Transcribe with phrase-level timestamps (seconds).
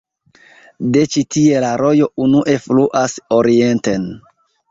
[0.95, 4.09] De ĉi-tie la rojo unue fluas orienten.